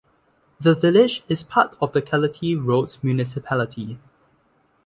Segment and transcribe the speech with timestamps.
[0.59, 3.99] The village is part of the Kallitea-Rhodes Municipality.